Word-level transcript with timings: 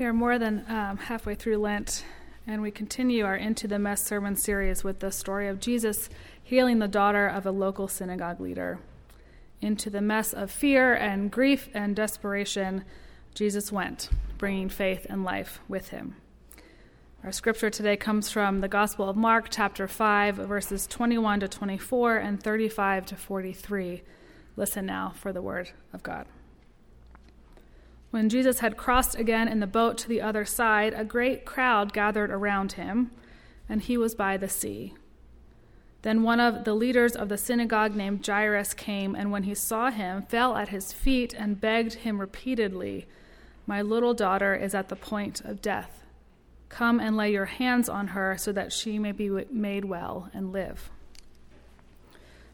We 0.00 0.06
are 0.06 0.14
more 0.14 0.38
than 0.38 0.64
um, 0.66 0.96
halfway 0.96 1.34
through 1.34 1.58
Lent, 1.58 2.06
and 2.46 2.62
we 2.62 2.70
continue 2.70 3.26
our 3.26 3.36
Into 3.36 3.68
the 3.68 3.78
Mess 3.78 4.02
sermon 4.02 4.34
series 4.34 4.82
with 4.82 5.00
the 5.00 5.12
story 5.12 5.46
of 5.46 5.60
Jesus 5.60 6.08
healing 6.42 6.78
the 6.78 6.88
daughter 6.88 7.26
of 7.26 7.44
a 7.44 7.50
local 7.50 7.86
synagogue 7.86 8.40
leader. 8.40 8.78
Into 9.60 9.90
the 9.90 10.00
mess 10.00 10.32
of 10.32 10.50
fear 10.50 10.94
and 10.94 11.30
grief 11.30 11.68
and 11.74 11.94
desperation, 11.94 12.86
Jesus 13.34 13.70
went, 13.70 14.08
bringing 14.38 14.70
faith 14.70 15.06
and 15.10 15.22
life 15.22 15.60
with 15.68 15.90
him. 15.90 16.16
Our 17.22 17.30
scripture 17.30 17.68
today 17.68 17.98
comes 17.98 18.30
from 18.30 18.62
the 18.62 18.68
Gospel 18.68 19.06
of 19.06 19.18
Mark, 19.18 19.48
chapter 19.50 19.86
5, 19.86 20.36
verses 20.36 20.86
21 20.86 21.40
to 21.40 21.48
24 21.48 22.16
and 22.16 22.42
35 22.42 23.04
to 23.04 23.16
43. 23.16 24.02
Listen 24.56 24.86
now 24.86 25.12
for 25.14 25.30
the 25.30 25.42
word 25.42 25.72
of 25.92 26.02
God. 26.02 26.24
When 28.10 28.28
Jesus 28.28 28.58
had 28.58 28.76
crossed 28.76 29.16
again 29.16 29.46
in 29.46 29.60
the 29.60 29.66
boat 29.66 29.96
to 29.98 30.08
the 30.08 30.20
other 30.20 30.44
side, 30.44 30.94
a 30.94 31.04
great 31.04 31.44
crowd 31.44 31.92
gathered 31.92 32.30
around 32.30 32.72
him, 32.72 33.12
and 33.68 33.80
he 33.80 33.96
was 33.96 34.16
by 34.16 34.36
the 34.36 34.48
sea. 34.48 34.94
Then 36.02 36.22
one 36.22 36.40
of 36.40 36.64
the 36.64 36.74
leaders 36.74 37.14
of 37.14 37.28
the 37.28 37.36
synagogue 37.36 37.94
named 37.94 38.26
Jairus 38.26 38.74
came, 38.74 39.14
and 39.14 39.30
when 39.30 39.44
he 39.44 39.54
saw 39.54 39.90
him, 39.90 40.22
fell 40.22 40.56
at 40.56 40.70
his 40.70 40.92
feet 40.92 41.34
and 41.34 41.60
begged 41.60 41.94
him 41.94 42.20
repeatedly, 42.20 43.06
My 43.66 43.80
little 43.82 44.14
daughter 44.14 44.54
is 44.54 44.74
at 44.74 44.88
the 44.88 44.96
point 44.96 45.42
of 45.42 45.62
death. 45.62 46.04
Come 46.68 46.98
and 46.98 47.16
lay 47.16 47.30
your 47.30 47.46
hands 47.46 47.88
on 47.88 48.08
her 48.08 48.36
so 48.38 48.50
that 48.52 48.72
she 48.72 48.98
may 48.98 49.12
be 49.12 49.28
made 49.50 49.84
well 49.84 50.30
and 50.32 50.52
live. 50.52 50.90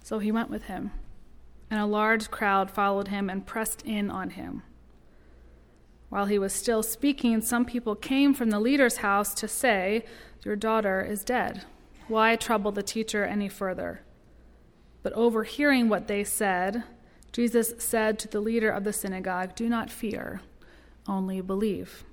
So 0.02 0.18
he 0.18 0.32
went 0.32 0.50
with 0.50 0.64
him, 0.64 0.90
and 1.70 1.80
a 1.80 1.86
large 1.86 2.30
crowd 2.30 2.70
followed 2.70 3.08
him 3.08 3.30
and 3.30 3.46
pressed 3.46 3.82
in 3.82 4.10
on 4.10 4.30
him. 4.30 4.62
While 6.16 6.24
he 6.24 6.38
was 6.38 6.54
still 6.54 6.82
speaking, 6.82 7.42
some 7.42 7.66
people 7.66 7.94
came 7.94 8.32
from 8.32 8.48
the 8.48 8.58
leader's 8.58 8.96
house 8.96 9.34
to 9.34 9.46
say, 9.46 10.02
Your 10.46 10.56
daughter 10.56 11.02
is 11.02 11.22
dead. 11.22 11.64
Why 12.08 12.36
trouble 12.36 12.72
the 12.72 12.82
teacher 12.82 13.26
any 13.26 13.50
further? 13.50 14.00
But 15.02 15.12
overhearing 15.12 15.90
what 15.90 16.08
they 16.08 16.24
said, 16.24 16.84
Jesus 17.32 17.74
said 17.76 18.18
to 18.20 18.28
the 18.28 18.40
leader 18.40 18.70
of 18.70 18.84
the 18.84 18.94
synagogue, 18.94 19.54
Do 19.54 19.68
not 19.68 19.90
fear, 19.90 20.40
only 21.06 21.42
believe. 21.42 22.06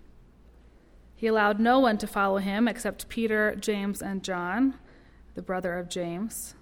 He 1.15 1.27
allowed 1.27 1.61
no 1.61 1.79
one 1.79 1.97
to 1.99 2.05
follow 2.05 2.39
him 2.39 2.67
except 2.67 3.07
Peter, 3.07 3.55
James, 3.55 4.01
and 4.01 4.21
John, 4.21 4.73
the 5.33 5.41
brother 5.41 5.79
of 5.79 5.87
James. 5.87 6.55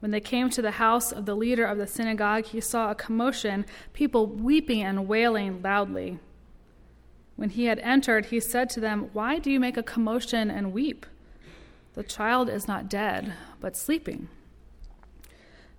When 0.00 0.10
they 0.10 0.20
came 0.20 0.50
to 0.50 0.60
the 0.60 0.72
house 0.72 1.10
of 1.10 1.24
the 1.24 1.36
leader 1.36 1.64
of 1.64 1.78
the 1.78 1.86
synagogue, 1.86 2.44
he 2.44 2.60
saw 2.60 2.90
a 2.90 2.94
commotion, 2.94 3.64
people 3.94 4.26
weeping 4.26 4.82
and 4.82 5.08
wailing 5.08 5.62
loudly. 5.62 6.18
When 7.36 7.50
he 7.50 7.64
had 7.64 7.78
entered, 7.80 8.26
he 8.26 8.40
said 8.40 8.70
to 8.70 8.80
them, 8.80 9.10
Why 9.12 9.38
do 9.38 9.50
you 9.50 9.58
make 9.58 9.76
a 9.76 9.82
commotion 9.82 10.50
and 10.50 10.72
weep? 10.72 11.06
The 11.94 12.02
child 12.02 12.48
is 12.48 12.68
not 12.68 12.88
dead, 12.88 13.34
but 13.60 13.76
sleeping. 13.76 14.28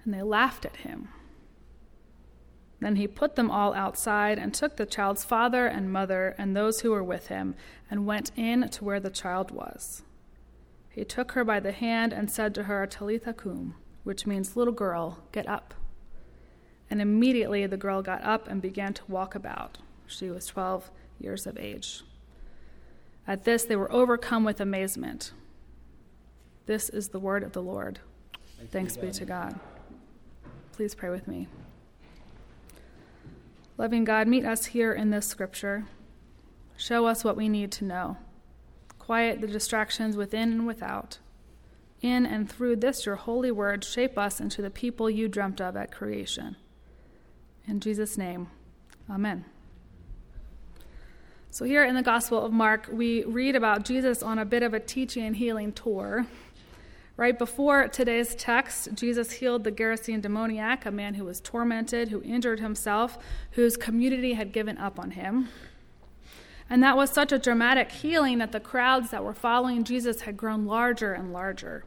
And 0.03 0.13
they 0.13 0.21
laughed 0.21 0.65
at 0.65 0.77
him. 0.77 1.09
Then 2.79 2.97
he 2.97 3.07
put 3.07 3.35
them 3.35 3.49
all 3.49 3.73
outside 3.73 4.37
and 4.37 4.53
took 4.53 4.75
the 4.75 4.85
child's 4.85 5.23
father 5.23 5.67
and 5.67 5.91
mother 5.91 6.35
and 6.37 6.53
those 6.53 6.81
who 6.81 6.91
were 6.91 7.03
with 7.03 7.27
him 7.27 7.55
and 7.89 8.05
went 8.05 8.31
in 8.35 8.67
to 8.67 8.83
where 8.83 8.99
the 8.99 9.09
child 9.09 9.51
was. 9.51 10.03
He 10.89 11.05
took 11.05 11.31
her 11.31 11.45
by 11.45 11.59
the 11.61 11.71
hand 11.71 12.11
and 12.11 12.29
said 12.29 12.53
to 12.55 12.63
her, 12.63 12.85
Talitha 12.85 13.33
cum, 13.33 13.75
which 14.03 14.27
means, 14.27 14.57
Little 14.57 14.73
girl, 14.73 15.23
get 15.31 15.47
up. 15.47 15.73
And 16.89 17.01
immediately 17.01 17.65
the 17.65 17.77
girl 17.77 18.01
got 18.01 18.21
up 18.21 18.47
and 18.49 18.61
began 18.61 18.93
to 18.95 19.03
walk 19.07 19.33
about. 19.33 19.77
She 20.05 20.29
was 20.29 20.45
12 20.45 20.91
years 21.19 21.47
of 21.47 21.58
age. 21.58 22.03
At 23.28 23.44
this, 23.45 23.64
they 23.64 23.75
were 23.75 23.92
overcome 23.92 24.44
with 24.44 24.59
amazement. 24.59 25.31
This 26.66 26.89
is 26.89 27.09
the 27.09 27.19
word 27.19 27.44
of 27.44 27.53
the 27.53 27.61
Lord. 27.61 28.00
Thanks, 28.72 28.95
Thanks 28.95 28.97
be 28.97 29.11
to 29.11 29.25
God. 29.25 29.59
Please 30.73 30.96
pray 30.96 31.09
with 31.09 31.28
me. 31.28 31.47
Loving 33.78 34.03
God, 34.03 34.28
meet 34.28 34.46
us 34.46 34.68
here 34.68 34.94
in 34.94 35.09
this 35.09 35.25
scripture. 35.25 35.85
Show 36.78 37.06
us 37.06 37.23
what 37.23 37.35
we 37.35 37.50
need 37.50 37.72
to 37.73 37.85
know. 37.85 38.18
Quiet 39.00 39.41
the 39.41 39.47
distractions 39.47 40.16
within 40.16 40.52
and 40.52 40.68
without. 40.68 41.19
In 42.02 42.25
and 42.25 42.50
through 42.50 42.78
this, 42.78 43.06
your 43.06 43.16
holy 43.16 43.52
word, 43.52 43.84
shape 43.84 44.18
us 44.18 44.40
into 44.40 44.62
the 44.62 44.69
people 44.69 45.09
you 45.09 45.28
dreamt 45.28 45.62
of 45.62 45.75
at 45.75 45.91
creation. 45.91 46.56
In 47.68 47.79
Jesus' 47.79 48.18
name, 48.18 48.50
amen. 49.09 49.46
So, 51.53 51.66
here 51.66 51.84
in 51.84 51.94
the 51.94 52.02
Gospel 52.02 52.44
of 52.44 52.52
Mark, 52.52 52.90
we 52.91 53.24
read 53.25 53.56
about 53.56 53.86
Jesus 53.86 54.24
on 54.24 54.40
a 54.40 54.44
bit 54.44 54.64
of 54.64 54.74
a 54.74 54.80
teaching 54.80 55.24
and 55.24 55.36
healing 55.36 55.72
tour. 55.72 56.25
Right 57.16 57.38
before 57.38 57.88
today's 57.90 58.34
text, 58.34 58.96
Jesus 58.96 59.34
healed 59.34 59.64
the 59.64 59.72
Gerasene 59.72 60.19
demoniac, 60.19 60.84
a 60.88 60.90
man 60.90 61.14
who 61.14 61.25
was 61.25 61.40
tormented, 61.40 62.08
who 62.08 62.24
injured 62.24 62.59
himself, 62.59 63.19
whose 63.52 63.78
community 63.78 64.34
had 64.34 64.52
given 64.52 64.80
up 64.80 64.97
on 64.97 65.12
him. 65.12 65.50
And 66.72 66.81
that 66.81 66.97
was 66.97 67.12
such 67.12 67.31
a 67.31 67.38
dramatic 67.38 67.91
healing 67.91 68.40
that 68.40 68.52
the 68.52 68.59
crowds 68.59 69.12
that 69.12 69.24
were 69.24 69.35
following 69.35 69.84
Jesus 69.84 70.22
had 70.22 70.35
grown 70.35 70.66
larger 70.66 71.14
and 71.14 71.31
larger. 71.31 71.84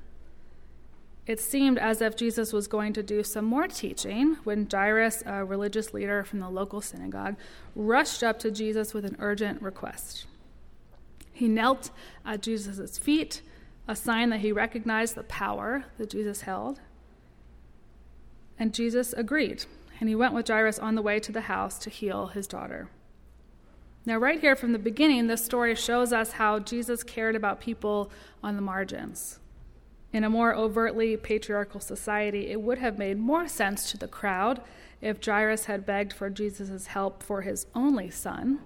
It 1.26 1.40
seemed 1.40 1.78
as 1.78 2.00
if 2.00 2.16
Jesus 2.16 2.52
was 2.52 2.68
going 2.68 2.92
to 2.92 3.02
do 3.02 3.24
some 3.24 3.44
more 3.44 3.66
teaching 3.66 4.36
when 4.44 4.68
Jairus, 4.70 5.24
a 5.26 5.44
religious 5.44 5.92
leader 5.92 6.22
from 6.22 6.38
the 6.38 6.48
local 6.48 6.80
synagogue, 6.80 7.36
rushed 7.74 8.22
up 8.22 8.38
to 8.40 8.50
Jesus 8.50 8.94
with 8.94 9.04
an 9.04 9.16
urgent 9.18 9.60
request. 9.60 10.26
He 11.32 11.48
knelt 11.48 11.90
at 12.24 12.42
Jesus' 12.42 12.96
feet 12.96 13.42
a 13.88 13.96
sign 13.96 14.30
that 14.30 14.40
he 14.40 14.52
recognized 14.52 15.16
the 15.16 15.24
power 15.24 15.84
that 15.98 16.10
Jesus 16.10 16.42
held. 16.42 16.80
And 18.58 18.72
Jesus 18.72 19.12
agreed, 19.12 19.64
and 19.98 20.08
he 20.08 20.14
went 20.14 20.32
with 20.32 20.46
Jairus 20.46 20.78
on 20.78 20.94
the 20.94 21.02
way 21.02 21.18
to 21.20 21.32
the 21.32 21.42
house 21.42 21.78
to 21.80 21.90
heal 21.90 22.28
his 22.28 22.46
daughter. 22.46 22.88
Now, 24.06 24.18
right 24.18 24.40
here 24.40 24.54
from 24.54 24.72
the 24.72 24.78
beginning, 24.78 25.26
this 25.26 25.44
story 25.44 25.74
shows 25.74 26.12
us 26.12 26.32
how 26.32 26.60
Jesus 26.60 27.02
cared 27.02 27.34
about 27.34 27.60
people 27.60 28.10
on 28.42 28.54
the 28.54 28.62
margins. 28.62 29.40
In 30.12 30.24
a 30.24 30.30
more 30.30 30.54
overtly 30.54 31.16
patriarchal 31.16 31.80
society, 31.80 32.50
it 32.50 32.62
would 32.62 32.78
have 32.78 32.98
made 32.98 33.18
more 33.18 33.48
sense 33.48 33.90
to 33.90 33.98
the 33.98 34.08
crowd 34.08 34.60
if 35.00 35.24
Jairus 35.24 35.66
had 35.66 35.84
begged 35.84 36.12
for 36.12 36.30
Jesus' 36.30 36.86
help 36.86 37.22
for 37.22 37.42
his 37.42 37.66
only 37.74 38.10
son, 38.10 38.60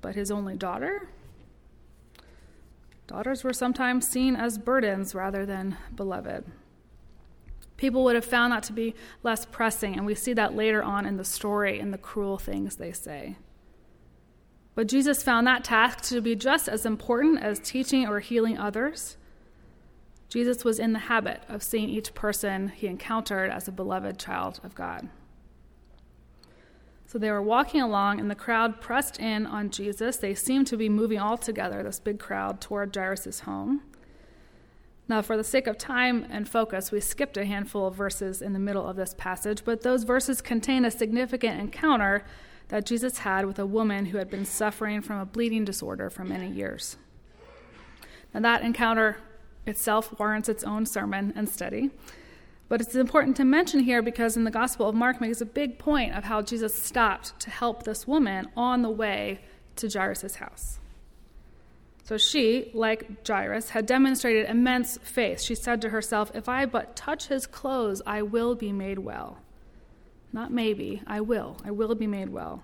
but 0.00 0.14
his 0.14 0.30
only 0.30 0.56
daughter 0.56 1.08
Daughters 3.06 3.44
were 3.44 3.52
sometimes 3.52 4.08
seen 4.08 4.34
as 4.34 4.56
burdens 4.56 5.14
rather 5.14 5.44
than 5.44 5.76
beloved. 5.94 6.44
People 7.76 8.02
would 8.04 8.14
have 8.14 8.24
found 8.24 8.52
that 8.52 8.62
to 8.64 8.72
be 8.72 8.94
less 9.22 9.44
pressing, 9.44 9.94
and 9.94 10.06
we 10.06 10.14
see 10.14 10.32
that 10.32 10.54
later 10.54 10.82
on 10.82 11.04
in 11.04 11.16
the 11.16 11.24
story 11.24 11.78
in 11.78 11.90
the 11.90 11.98
cruel 11.98 12.38
things 12.38 12.76
they 12.76 12.92
say. 12.92 13.36
But 14.74 14.88
Jesus 14.88 15.22
found 15.22 15.46
that 15.46 15.64
task 15.64 16.02
to 16.04 16.20
be 16.20 16.34
just 16.34 16.68
as 16.68 16.86
important 16.86 17.42
as 17.42 17.58
teaching 17.58 18.06
or 18.08 18.20
healing 18.20 18.56
others. 18.56 19.16
Jesus 20.34 20.64
was 20.64 20.80
in 20.80 20.92
the 20.92 20.98
habit 20.98 21.44
of 21.48 21.62
seeing 21.62 21.88
each 21.88 22.12
person 22.12 22.66
he 22.70 22.88
encountered 22.88 23.52
as 23.52 23.68
a 23.68 23.72
beloved 23.72 24.18
child 24.18 24.58
of 24.64 24.74
God. 24.74 25.08
So 27.06 27.20
they 27.20 27.30
were 27.30 27.40
walking 27.40 27.80
along, 27.80 28.18
and 28.18 28.28
the 28.28 28.34
crowd 28.34 28.80
pressed 28.80 29.20
in 29.20 29.46
on 29.46 29.70
Jesus. 29.70 30.16
They 30.16 30.34
seemed 30.34 30.66
to 30.66 30.76
be 30.76 30.88
moving 30.88 31.20
all 31.20 31.38
together, 31.38 31.84
this 31.84 32.00
big 32.00 32.18
crowd, 32.18 32.60
toward 32.60 32.92
Jairus' 32.92 33.40
home. 33.40 33.82
Now, 35.06 35.22
for 35.22 35.36
the 35.36 35.44
sake 35.44 35.68
of 35.68 35.78
time 35.78 36.26
and 36.28 36.48
focus, 36.48 36.90
we 36.90 36.98
skipped 36.98 37.36
a 37.36 37.44
handful 37.44 37.86
of 37.86 37.94
verses 37.94 38.42
in 38.42 38.54
the 38.54 38.58
middle 38.58 38.88
of 38.88 38.96
this 38.96 39.14
passage, 39.16 39.62
but 39.64 39.82
those 39.82 40.02
verses 40.02 40.40
contain 40.40 40.84
a 40.84 40.90
significant 40.90 41.60
encounter 41.60 42.24
that 42.70 42.86
Jesus 42.86 43.18
had 43.18 43.46
with 43.46 43.60
a 43.60 43.66
woman 43.66 44.06
who 44.06 44.18
had 44.18 44.30
been 44.30 44.46
suffering 44.46 45.00
from 45.00 45.20
a 45.20 45.26
bleeding 45.26 45.64
disorder 45.64 46.10
for 46.10 46.24
many 46.24 46.48
years. 46.48 46.96
Now, 48.34 48.40
that 48.40 48.62
encounter 48.62 49.18
itself 49.66 50.18
warrants 50.18 50.48
its 50.48 50.64
own 50.64 50.86
sermon 50.86 51.32
and 51.36 51.48
study. 51.48 51.90
But 52.68 52.80
it's 52.80 52.94
important 52.94 53.36
to 53.36 53.44
mention 53.44 53.80
here 53.80 54.02
because 54.02 54.36
in 54.36 54.44
the 54.44 54.50
Gospel 54.50 54.88
of 54.88 54.94
Mark 54.94 55.20
makes 55.20 55.40
a 55.40 55.46
big 55.46 55.78
point 55.78 56.14
of 56.16 56.24
how 56.24 56.42
Jesus 56.42 56.74
stopped 56.74 57.38
to 57.40 57.50
help 57.50 57.82
this 57.82 58.06
woman 58.06 58.48
on 58.56 58.82
the 58.82 58.90
way 58.90 59.40
to 59.76 59.88
Jairus' 59.88 60.36
house. 60.36 60.78
So 62.04 62.18
she, 62.18 62.70
like 62.74 63.26
Jairus, 63.26 63.70
had 63.70 63.86
demonstrated 63.86 64.48
immense 64.48 64.98
faith. 65.02 65.40
She 65.40 65.54
said 65.54 65.80
to 65.82 65.88
herself, 65.88 66.30
If 66.34 66.48
I 66.48 66.66
but 66.66 66.96
touch 66.96 67.28
his 67.28 67.46
clothes, 67.46 68.02
I 68.06 68.22
will 68.22 68.54
be 68.54 68.72
made 68.72 68.98
well. 68.98 69.38
Not 70.32 70.52
maybe, 70.52 71.02
I 71.06 71.20
will. 71.20 71.56
I 71.64 71.70
will 71.70 71.94
be 71.94 72.06
made 72.06 72.28
well. 72.28 72.62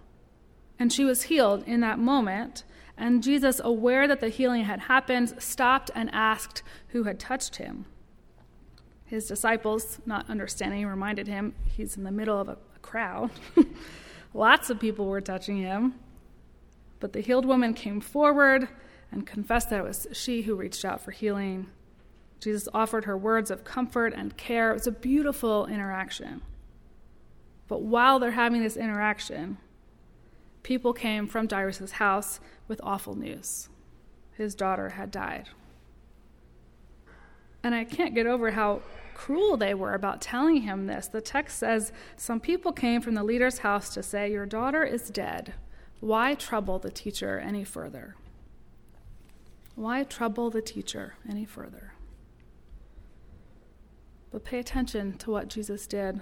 And 0.78 0.92
she 0.92 1.04
was 1.04 1.22
healed 1.24 1.64
in 1.66 1.80
that 1.80 1.98
moment. 1.98 2.64
And 3.00 3.22
Jesus, 3.22 3.62
aware 3.64 4.06
that 4.06 4.20
the 4.20 4.28
healing 4.28 4.64
had 4.64 4.80
happened, 4.80 5.34
stopped 5.42 5.90
and 5.94 6.10
asked 6.12 6.62
who 6.88 7.04
had 7.04 7.18
touched 7.18 7.56
him. 7.56 7.86
His 9.06 9.26
disciples, 9.26 9.98
not 10.04 10.28
understanding, 10.28 10.86
reminded 10.86 11.26
him 11.26 11.54
he's 11.64 11.96
in 11.96 12.04
the 12.04 12.12
middle 12.12 12.38
of 12.38 12.50
a, 12.50 12.58
crowd. 12.82 13.30
Lots 14.34 14.68
of 14.68 14.80
people 14.80 15.06
were 15.06 15.20
touching 15.20 15.58
him. 15.58 15.94
But 16.98 17.12
the 17.12 17.20
healed 17.20 17.44
woman 17.44 17.72
came 17.72 18.00
forward 18.00 18.68
and 19.12 19.26
confessed 19.26 19.70
that 19.70 19.80
it 19.80 19.84
was 19.84 20.06
she 20.12 20.42
who 20.42 20.54
reached 20.54 20.84
out 20.84 21.00
for 21.00 21.10
healing. 21.10 21.68
Jesus 22.38 22.68
offered 22.74 23.04
her 23.04 23.16
words 23.16 23.50
of 23.50 23.64
comfort 23.64 24.12
and 24.14 24.36
care. 24.36 24.70
It 24.70 24.74
was 24.74 24.86
a 24.86 24.92
beautiful 24.92 25.66
interaction. 25.66 26.42
But 27.68 27.82
while 27.82 28.18
they're 28.18 28.32
having 28.32 28.62
this 28.62 28.76
interaction, 28.76 29.58
people 30.62 30.92
came 30.92 31.26
from 31.26 31.48
Jairus' 31.48 31.92
house 31.92 32.40
with 32.68 32.80
awful 32.82 33.14
news. 33.14 33.68
His 34.32 34.54
daughter 34.54 34.90
had 34.90 35.10
died. 35.10 35.48
And 37.62 37.74
I 37.74 37.84
can't 37.84 38.14
get 38.14 38.26
over 38.26 38.52
how 38.52 38.82
cruel 39.14 39.56
they 39.56 39.74
were 39.74 39.92
about 39.92 40.22
telling 40.22 40.62
him 40.62 40.86
this. 40.86 41.06
The 41.06 41.20
text 41.20 41.58
says 41.58 41.92
some 42.16 42.40
people 42.40 42.72
came 42.72 43.02
from 43.02 43.14
the 43.14 43.24
leader's 43.24 43.58
house 43.58 43.92
to 43.94 44.02
say, 44.02 44.32
Your 44.32 44.46
daughter 44.46 44.82
is 44.82 45.10
dead. 45.10 45.54
Why 46.00 46.34
trouble 46.34 46.78
the 46.78 46.90
teacher 46.90 47.38
any 47.38 47.64
further? 47.64 48.16
Why 49.74 50.04
trouble 50.04 50.50
the 50.50 50.62
teacher 50.62 51.14
any 51.28 51.44
further? 51.44 51.92
But 54.30 54.44
pay 54.44 54.58
attention 54.58 55.18
to 55.18 55.30
what 55.30 55.48
Jesus 55.48 55.86
did. 55.86 56.20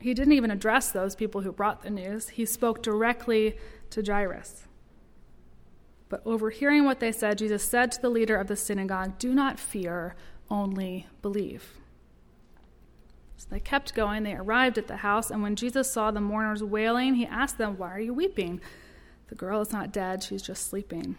He 0.00 0.14
didn't 0.14 0.34
even 0.34 0.50
address 0.50 0.90
those 0.90 1.16
people 1.16 1.40
who 1.40 1.52
brought 1.52 1.82
the 1.82 1.90
news, 1.90 2.30
he 2.30 2.44
spoke 2.44 2.82
directly 2.82 3.56
to 3.90 4.02
Jairus. 4.02 4.64
But 6.08 6.22
overhearing 6.24 6.84
what 6.84 7.00
they 7.00 7.10
said, 7.10 7.38
Jesus 7.38 7.64
said 7.64 7.90
to 7.92 8.00
the 8.00 8.08
leader 8.08 8.36
of 8.36 8.46
the 8.46 8.56
synagogue, 8.56 9.18
Do 9.18 9.34
not 9.34 9.58
fear, 9.58 10.14
only 10.48 11.06
believe. 11.22 11.72
So 13.36 13.48
they 13.50 13.60
kept 13.60 13.94
going. 13.94 14.22
They 14.22 14.34
arrived 14.34 14.78
at 14.78 14.86
the 14.86 14.98
house, 14.98 15.30
and 15.30 15.42
when 15.42 15.56
Jesus 15.56 15.90
saw 15.90 16.10
the 16.10 16.20
mourners 16.20 16.62
wailing, 16.62 17.14
he 17.14 17.26
asked 17.26 17.58
them, 17.58 17.76
Why 17.76 17.90
are 17.90 18.00
you 18.00 18.14
weeping? 18.14 18.60
The 19.28 19.34
girl 19.34 19.60
is 19.60 19.72
not 19.72 19.92
dead, 19.92 20.22
she's 20.22 20.42
just 20.42 20.68
sleeping. 20.68 21.16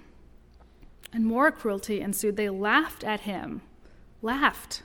And 1.13 1.25
more 1.25 1.51
cruelty 1.51 2.01
ensued. 2.01 2.37
They 2.37 2.49
laughed 2.49 3.03
at 3.03 3.21
him. 3.21 3.61
Laughed. 4.21 4.83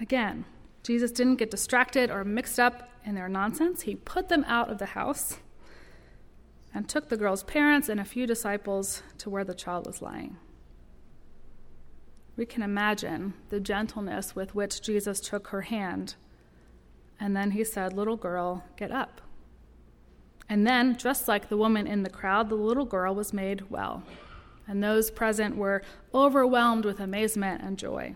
Again, 0.00 0.44
Jesus 0.82 1.10
didn't 1.10 1.36
get 1.36 1.50
distracted 1.50 2.10
or 2.10 2.24
mixed 2.24 2.58
up 2.58 2.90
in 3.04 3.14
their 3.14 3.28
nonsense. 3.28 3.82
He 3.82 3.94
put 3.94 4.28
them 4.28 4.44
out 4.46 4.70
of 4.70 4.78
the 4.78 4.86
house 4.86 5.38
and 6.74 6.88
took 6.88 7.08
the 7.08 7.16
girl's 7.16 7.42
parents 7.42 7.88
and 7.88 7.98
a 7.98 8.04
few 8.04 8.26
disciples 8.26 9.02
to 9.18 9.30
where 9.30 9.44
the 9.44 9.54
child 9.54 9.86
was 9.86 10.02
lying. 10.02 10.36
We 12.36 12.46
can 12.46 12.62
imagine 12.62 13.34
the 13.48 13.58
gentleness 13.58 14.36
with 14.36 14.54
which 14.54 14.80
Jesus 14.80 15.20
took 15.20 15.48
her 15.48 15.62
hand. 15.62 16.14
And 17.18 17.36
then 17.36 17.50
he 17.50 17.64
said, 17.64 17.92
Little 17.92 18.16
girl, 18.16 18.64
get 18.76 18.92
up. 18.92 19.20
And 20.48 20.66
then, 20.66 20.96
just 20.96 21.28
like 21.28 21.48
the 21.48 21.56
woman 21.56 21.86
in 21.86 22.04
the 22.04 22.10
crowd, 22.10 22.48
the 22.48 22.54
little 22.54 22.84
girl 22.84 23.14
was 23.14 23.32
made 23.32 23.70
well. 23.70 24.02
And 24.68 24.82
those 24.82 25.10
present 25.10 25.56
were 25.56 25.82
overwhelmed 26.14 26.84
with 26.84 27.00
amazement 27.00 27.62
and 27.62 27.76
joy. 27.76 28.14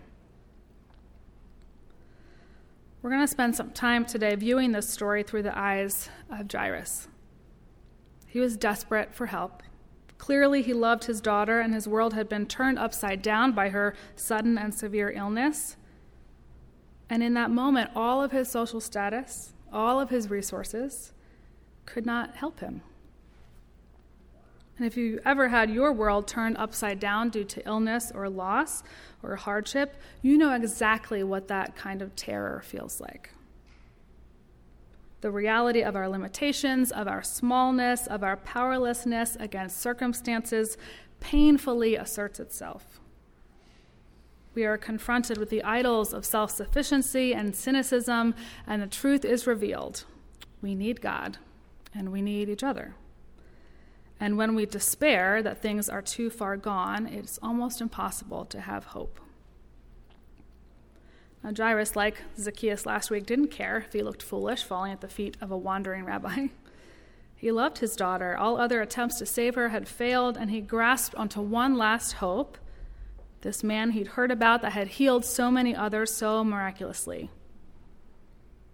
We're 3.03 3.09
going 3.09 3.21
to 3.21 3.27
spend 3.27 3.53
some 3.53 3.71
time 3.71 4.05
today 4.05 4.33
viewing 4.35 4.71
this 4.71 4.87
story 4.87 5.23
through 5.23 5.43
the 5.43 5.57
eyes 5.59 6.09
of 6.29 6.49
Jairus. 6.49 7.09
He 8.25 8.39
was 8.39 8.55
desperate 8.55 9.13
for 9.13 9.25
help. 9.25 9.61
Clearly, 10.17 10.61
he 10.61 10.71
loved 10.71 11.03
his 11.03 11.19
daughter, 11.19 11.59
and 11.59 11.73
his 11.73 11.85
world 11.85 12.13
had 12.13 12.29
been 12.29 12.45
turned 12.45 12.79
upside 12.79 13.21
down 13.21 13.51
by 13.51 13.69
her 13.69 13.93
sudden 14.15 14.57
and 14.57 14.73
severe 14.73 15.11
illness. 15.11 15.75
And 17.09 17.21
in 17.21 17.33
that 17.33 17.51
moment, 17.51 17.91
all 17.93 18.23
of 18.23 18.31
his 18.31 18.49
social 18.49 18.79
status, 18.79 19.51
all 19.69 19.99
of 19.99 20.09
his 20.09 20.29
resources 20.29 21.11
could 21.85 22.05
not 22.05 22.37
help 22.37 22.61
him. 22.61 22.83
And 24.77 24.87
if 24.87 24.97
you 24.97 25.19
ever 25.23 25.49
had 25.49 25.69
your 25.69 25.93
world 25.93 26.27
turned 26.27 26.57
upside 26.57 26.99
down 26.99 27.29
due 27.29 27.43
to 27.43 27.67
illness 27.67 28.11
or 28.13 28.27
loss 28.27 28.83
or 29.21 29.35
hardship, 29.35 29.95
you 30.21 30.37
know 30.37 30.53
exactly 30.53 31.23
what 31.23 31.47
that 31.47 31.75
kind 31.75 32.01
of 32.01 32.15
terror 32.15 32.61
feels 32.65 32.99
like 32.99 33.29
the 35.23 35.31
reality 35.31 35.81
of 35.81 35.95
our 35.95 36.09
limitations, 36.09 36.91
of 36.91 37.07
our 37.07 37.23
smallness, 37.23 38.07
of 38.07 38.23
our 38.23 38.35
powerlessness 38.35 39.37
against 39.39 39.79
circumstances 39.79 40.77
painfully 41.21 41.95
asserts 41.95 42.41
itself. 42.41 42.99
We 44.53 44.65
are 44.65 44.77
confronted 44.77 45.37
with 45.37 45.49
the 45.49 45.63
idols 45.63 46.13
of 46.13 46.25
self 46.25 46.51
sufficiency 46.51 47.33
and 47.33 47.55
cynicism, 47.55 48.35
and 48.67 48.81
the 48.81 48.87
truth 48.87 49.23
is 49.23 49.47
revealed. 49.47 50.03
We 50.61 50.75
need 50.75 50.99
God, 50.99 51.37
and 51.95 52.11
we 52.11 52.21
need 52.21 52.49
each 52.49 52.61
other. 52.61 52.93
And 54.19 54.37
when 54.37 54.55
we 54.55 54.65
despair 54.65 55.41
that 55.41 55.61
things 55.61 55.89
are 55.89 56.01
too 56.01 56.29
far 56.29 56.55
gone, 56.57 57.07
it's 57.07 57.39
almost 57.41 57.81
impossible 57.81 58.45
to 58.45 58.61
have 58.61 58.85
hope. 58.85 59.19
Now, 61.43 61.51
Jairus, 61.55 61.95
like 61.95 62.23
Zacchaeus 62.37 62.85
last 62.85 63.11
week, 63.11 63.25
didn't 63.25 63.49
care 63.49 63.79
if 63.85 63.91
he 63.91 64.01
looked 64.01 64.23
foolish 64.23 64.63
falling 64.63 64.93
at 64.93 65.01
the 65.01 65.09
feet 65.09 65.35
of 65.41 65.51
a 65.51 65.57
wandering 65.57 66.05
rabbi. 66.05 66.47
He 67.35 67.51
loved 67.51 67.79
his 67.79 67.97
daughter. 67.97 68.37
All 68.37 68.57
other 68.57 68.81
attempts 68.81 69.19
to 69.19 69.25
save 69.25 69.55
her 69.55 69.67
had 69.67 69.85
failed, 69.85 70.37
and 70.37 70.49
he 70.49 70.61
grasped 70.61 71.13
onto 71.15 71.41
one 71.41 71.77
last 71.77 72.13
hope 72.13 72.57
this 73.41 73.61
man 73.61 73.91
he'd 73.91 74.07
heard 74.07 74.31
about 74.31 74.61
that 74.61 74.71
had 74.71 74.87
healed 74.87 75.25
so 75.25 75.51
many 75.51 75.75
others 75.75 76.13
so 76.13 76.45
miraculously. 76.45 77.29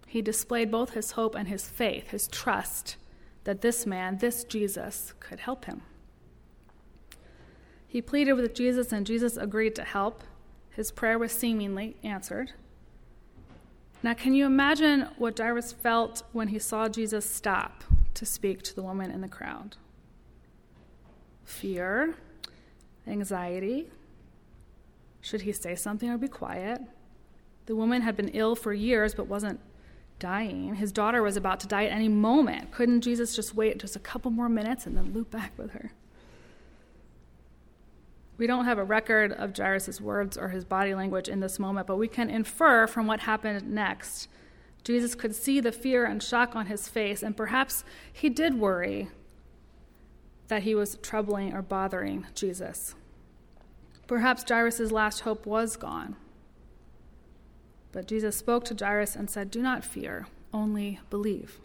He 0.05 0.21
displayed 0.21 0.69
both 0.69 0.91
his 0.91 1.13
hope 1.13 1.33
and 1.33 1.47
his 1.47 1.67
faith, 1.67 2.09
his 2.09 2.27
trust 2.27 2.95
that 3.43 3.61
this 3.61 3.85
man, 3.85 4.17
this 4.17 4.43
Jesus, 4.43 5.13
could 5.19 5.39
help 5.39 5.65
him. 5.65 5.81
He 7.87 8.01
pleaded 8.01 8.33
with 8.33 8.53
Jesus, 8.53 8.91
and 8.91 9.05
Jesus 9.05 9.37
agreed 9.37 9.75
to 9.75 9.83
help. 9.83 10.23
His 10.69 10.91
prayer 10.91 11.17
was 11.17 11.31
seemingly 11.31 11.95
answered. 12.03 12.53
Now, 14.03 14.13
can 14.13 14.33
you 14.33 14.45
imagine 14.45 15.07
what 15.17 15.37
Jairus 15.37 15.73
felt 15.73 16.23
when 16.31 16.49
he 16.49 16.59
saw 16.59 16.87
Jesus 16.87 17.29
stop 17.29 17.83
to 18.13 18.25
speak 18.25 18.61
to 18.63 18.75
the 18.75 18.83
woman 18.83 19.11
in 19.11 19.21
the 19.21 19.27
crowd? 19.27 19.75
Fear, 21.43 22.15
anxiety. 23.07 23.87
Should 25.21 25.41
he 25.41 25.51
say 25.51 25.75
something 25.75 26.09
or 26.09 26.17
be 26.17 26.27
quiet? 26.27 26.81
The 27.65 27.75
woman 27.75 28.03
had 28.03 28.15
been 28.15 28.29
ill 28.29 28.55
for 28.55 28.71
years 28.71 29.13
but 29.13 29.27
wasn't 29.27 29.59
dying. 30.19 30.75
His 30.75 30.91
daughter 30.91 31.23
was 31.23 31.37
about 31.37 31.59
to 31.61 31.67
die 31.67 31.85
at 31.85 31.91
any 31.91 32.09
moment. 32.09 32.71
Couldn't 32.71 33.01
Jesus 33.01 33.35
just 33.35 33.55
wait 33.55 33.79
just 33.79 33.95
a 33.95 33.99
couple 33.99 34.31
more 34.31 34.49
minutes 34.49 34.85
and 34.85 34.95
then 34.95 35.13
loop 35.13 35.31
back 35.31 35.53
with 35.57 35.71
her? 35.71 35.91
We 38.37 38.47
don't 38.47 38.65
have 38.65 38.77
a 38.77 38.83
record 38.85 39.33
of 39.33 39.55
Jairus' 39.55 39.99
words 39.99 40.37
or 40.37 40.49
his 40.49 40.63
body 40.63 40.95
language 40.95 41.27
in 41.27 41.41
this 41.41 41.59
moment, 41.59 41.87
but 41.87 41.97
we 41.97 42.07
can 42.07 42.29
infer 42.29 42.87
from 42.87 43.05
what 43.05 43.21
happened 43.21 43.69
next. 43.69 44.29
Jesus 44.83 45.13
could 45.13 45.35
see 45.35 45.59
the 45.59 45.73
fear 45.73 46.05
and 46.05 46.23
shock 46.23 46.55
on 46.55 46.67
his 46.67 46.87
face, 46.87 47.21
and 47.21 47.35
perhaps 47.35 47.83
he 48.11 48.29
did 48.29 48.57
worry 48.57 49.09
that 50.47 50.63
he 50.63 50.73
was 50.73 50.97
troubling 51.01 51.53
or 51.53 51.61
bothering 51.61 52.25
Jesus. 52.33 52.95
Perhaps 54.07 54.45
Jairus' 54.47 54.91
last 54.91 55.19
hope 55.21 55.45
was 55.45 55.75
gone. 55.75 56.15
But 57.91 58.07
Jesus 58.07 58.35
spoke 58.35 58.65
to 58.65 58.75
Jairus 58.75 59.15
and 59.15 59.29
said, 59.29 59.51
Do 59.51 59.61
not 59.61 59.83
fear, 59.83 60.27
only 60.53 60.99
believe. 61.09 61.59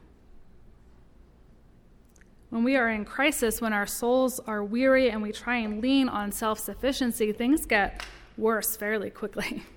When 2.51 2.65
we 2.65 2.77
are 2.77 2.89
in 2.89 3.05
crisis, 3.05 3.61
when 3.61 3.73
our 3.73 3.87
souls 3.87 4.41
are 4.41 4.63
weary 4.63 5.11
and 5.11 5.23
we 5.23 5.33
try 5.33 5.57
and 5.57 5.83
lean 5.83 6.09
on 6.09 6.33
self 6.33 6.61
sufficiency, 6.61 7.33
things 7.33 7.67
get 7.67 8.05
worse 8.37 8.77
fairly 8.77 9.11
quickly. 9.11 9.65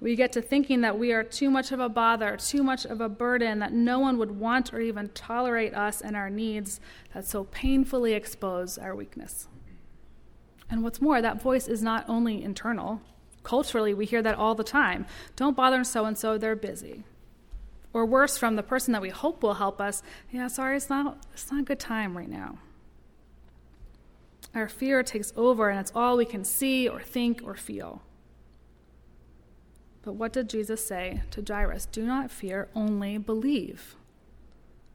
We 0.00 0.16
get 0.16 0.32
to 0.32 0.42
thinking 0.42 0.82
that 0.82 0.98
we 0.98 1.12
are 1.12 1.24
too 1.24 1.48
much 1.48 1.72
of 1.72 1.80
a 1.80 1.88
bother, 1.88 2.36
too 2.36 2.62
much 2.62 2.84
of 2.84 3.00
a 3.00 3.08
burden, 3.08 3.60
that 3.60 3.72
no 3.72 3.98
one 3.98 4.18
would 4.18 4.38
want 4.38 4.74
or 4.74 4.80
even 4.80 5.08
tolerate 5.10 5.72
us 5.72 6.02
and 6.02 6.14
our 6.14 6.28
needs 6.28 6.78
that 7.14 7.26
so 7.26 7.44
painfully 7.44 8.12
expose 8.12 8.76
our 8.76 8.94
weakness. 8.94 9.48
And 10.68 10.82
what's 10.82 11.00
more, 11.00 11.22
that 11.22 11.40
voice 11.40 11.68
is 11.68 11.82
not 11.82 12.04
only 12.06 12.42
internal. 12.42 13.00
Culturally, 13.44 13.94
we 13.94 14.06
hear 14.06 14.22
that 14.22 14.36
all 14.36 14.54
the 14.54 14.64
time. 14.64 15.06
Don't 15.36 15.56
bother 15.56 15.84
so 15.84 16.06
and 16.06 16.18
so, 16.18 16.36
they're 16.36 16.56
busy. 16.56 17.04
Or 17.92 18.04
worse 18.04 18.36
from 18.36 18.56
the 18.56 18.62
person 18.64 18.92
that 18.92 19.02
we 19.02 19.10
hope 19.10 19.42
will 19.42 19.54
help 19.54 19.80
us 19.80 20.02
yeah 20.32 20.48
sorry 20.48 20.76
it's 20.76 20.90
not 20.90 21.16
it's 21.32 21.52
not 21.52 21.60
a 21.60 21.64
good 21.64 21.78
time 21.78 22.16
right 22.16 22.28
now. 22.28 22.58
Our 24.52 24.68
fear 24.68 25.02
takes 25.04 25.32
over 25.36 25.70
and 25.70 25.78
it's 25.78 25.92
all 25.94 26.16
we 26.16 26.24
can 26.24 26.44
see 26.44 26.88
or 26.88 27.00
think 27.00 27.40
or 27.44 27.54
feel. 27.54 28.02
But 30.02 30.14
what 30.14 30.32
did 30.32 30.50
jesus 30.50 30.84
say 30.84 31.22
to 31.30 31.44
jairus? 31.46 31.86
Do 31.86 32.04
not 32.04 32.32
fear 32.32 32.68
only 32.74 33.16
believe. 33.18 33.94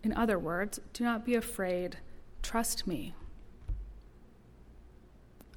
In 0.04 0.12
other 0.14 0.38
words 0.38 0.82
do 0.92 1.06
not 1.06 1.24
be 1.24 1.36
afraid 1.36 2.00
trust 2.42 2.86
me 2.86 3.14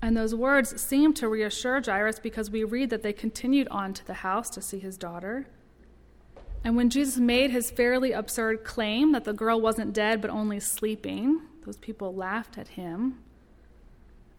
and 0.03 0.17
those 0.17 0.35
words 0.35 0.79
seem 0.81 1.15
to 1.15 1.29
reassure 1.29 1.81
Jairus 1.81 2.19
because 2.19 2.51
we 2.51 2.65
read 2.65 2.91
that 2.91 3.03
they 3.03 3.13
continued 3.13 3.69
on 3.69 3.95
to 3.95 4.05
the 4.07 4.15
house 4.15 4.51
to 4.51 4.61
see 4.61 4.81
his 4.81 4.99
daughter 4.99 5.47
And 6.65 6.77
when 6.77 6.91
Jesus 6.91 7.19
made 7.19 7.51
his 7.51 7.71
fairly 7.71 8.13
absurd 8.13 8.65
claim 8.65 9.13
that 9.13 9.25
the 9.25 9.33
girl 9.33 9.61
wasn't 9.61 9.93
dead 9.93 10.21
but 10.21 10.31
only 10.31 10.61
sleeping, 10.61 11.41
those 11.65 11.77
people 11.77 12.15
laughed 12.15 12.57
at 12.59 12.69
him. 12.69 13.19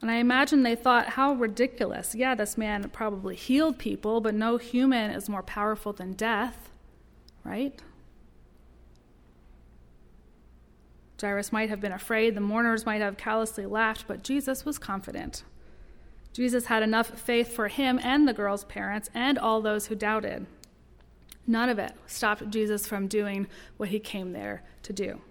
And 0.02 0.12
I 0.12 0.16
imagine 0.16 0.64
they 0.64 0.76
thought, 0.76 1.10
how 1.10 1.34
ridiculous. 1.34 2.14
Yeah, 2.14 2.36
this 2.36 2.58
man 2.58 2.90
probably 2.90 3.36
healed 3.36 3.78
people, 3.78 4.20
but 4.22 4.34
no 4.36 4.58
human 4.58 5.12
is 5.12 5.30
more 5.30 5.44
powerful 5.44 5.94
than 5.94 6.14
death, 6.14 6.70
right? 7.44 7.82
Jairus 11.22 11.52
might 11.52 11.70
have 11.70 11.80
been 11.80 11.92
afraid, 11.92 12.36
the 12.36 12.42
mourners 12.42 12.86
might 12.86 13.02
have 13.02 13.18
callously 13.18 13.66
laughed, 13.66 14.06
but 14.08 14.24
Jesus 14.24 14.66
was 14.66 14.78
confident. 14.78 15.44
Jesus 16.34 16.66
had 16.66 16.82
enough 16.84 17.20
faith 17.20 17.54
for 17.54 17.68
him 17.68 18.00
and 18.04 18.28
the 18.28 18.34
girl's 18.34 18.66
parents 18.66 19.10
and 19.14 19.38
all 19.38 19.62
those 19.62 19.88
who 19.88 19.96
doubted. 19.96 20.48
None 21.46 21.70
of 21.70 21.78
it 21.78 21.94
stopped 22.08 22.50
Jesus 22.50 22.88
from 22.88 23.08
doing 23.08 23.48
what 23.78 23.90
he 23.90 24.00
came 24.00 24.34
there 24.34 24.64
to 24.84 24.94
do. 24.94 25.22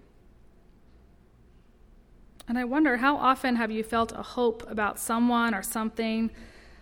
And 2.47 2.57
I 2.57 2.63
wonder 2.65 2.97
how 2.97 3.17
often 3.17 3.55
have 3.55 3.71
you 3.71 3.83
felt 3.83 4.11
a 4.11 4.21
hope 4.21 4.69
about 4.69 4.99
someone 4.99 5.53
or 5.53 5.63
something 5.63 6.29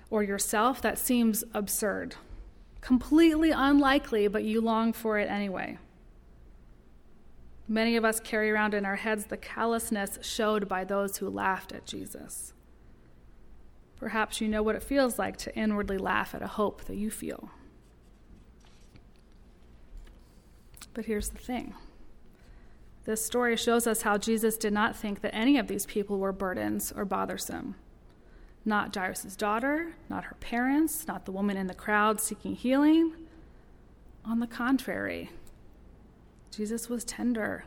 or 0.09 0.23
yourself 0.23 0.81
that 0.81 0.97
seems 0.97 1.43
absurd, 1.53 2.15
completely 2.81 3.51
unlikely, 3.51 4.27
but 4.27 4.43
you 4.43 4.59
long 4.59 4.91
for 4.91 5.17
it 5.17 5.29
anyway? 5.29 5.77
Many 7.71 7.95
of 7.95 8.03
us 8.03 8.19
carry 8.19 8.51
around 8.51 8.73
in 8.73 8.85
our 8.85 8.97
heads 8.97 9.27
the 9.27 9.37
callousness 9.37 10.19
showed 10.21 10.67
by 10.67 10.83
those 10.83 11.15
who 11.15 11.29
laughed 11.29 11.71
at 11.71 11.85
Jesus. 11.85 12.51
Perhaps 13.95 14.41
you 14.41 14.49
know 14.49 14.61
what 14.61 14.75
it 14.75 14.83
feels 14.83 15.17
like 15.17 15.37
to 15.37 15.55
inwardly 15.55 15.97
laugh 15.97 16.35
at 16.35 16.41
a 16.41 16.47
hope 16.47 16.83
that 16.83 16.97
you 16.97 17.09
feel. 17.09 17.49
But 20.93 21.05
here's 21.05 21.29
the 21.29 21.37
thing 21.37 21.73
this 23.05 23.25
story 23.25 23.55
shows 23.55 23.87
us 23.87 24.01
how 24.01 24.17
Jesus 24.17 24.57
did 24.57 24.73
not 24.73 24.93
think 24.93 25.21
that 25.21 25.33
any 25.33 25.57
of 25.57 25.67
these 25.67 25.85
people 25.85 26.19
were 26.19 26.33
burdens 26.33 26.91
or 26.91 27.05
bothersome. 27.05 27.75
Not 28.65 28.93
Jairus' 28.93 29.37
daughter, 29.37 29.93
not 30.09 30.25
her 30.25 30.35
parents, 30.41 31.07
not 31.07 31.23
the 31.23 31.31
woman 31.31 31.55
in 31.55 31.67
the 31.67 31.73
crowd 31.73 32.19
seeking 32.19 32.53
healing. 32.53 33.13
On 34.25 34.41
the 34.41 34.47
contrary, 34.47 35.29
Jesus 36.51 36.89
was 36.89 37.05
tender, 37.05 37.63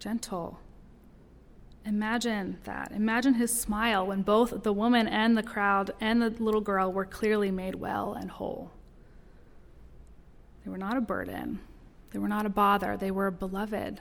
gentle. 0.00 0.58
Imagine 1.86 2.58
that. 2.64 2.92
Imagine 2.92 3.34
his 3.34 3.58
smile 3.58 4.06
when 4.06 4.22
both 4.22 4.62
the 4.62 4.72
woman 4.72 5.06
and 5.06 5.38
the 5.38 5.42
crowd 5.42 5.92
and 6.00 6.20
the 6.20 6.30
little 6.30 6.60
girl 6.60 6.92
were 6.92 7.06
clearly 7.06 7.50
made 7.50 7.76
well 7.76 8.14
and 8.14 8.30
whole. 8.30 8.70
They 10.64 10.70
were 10.70 10.76
not 10.76 10.96
a 10.96 11.00
burden, 11.00 11.60
they 12.10 12.18
were 12.18 12.28
not 12.28 12.44
a 12.44 12.50
bother, 12.50 12.96
they 12.96 13.10
were 13.10 13.30
beloved. 13.30 14.00